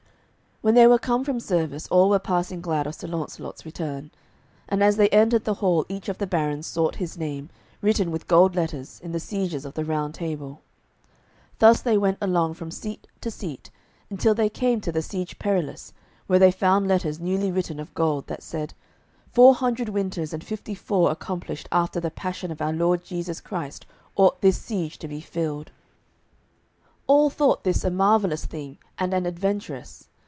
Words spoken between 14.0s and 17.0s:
until that they came to the Siege Perilous, where they found